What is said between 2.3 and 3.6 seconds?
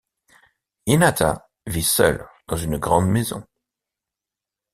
dans une grande maison.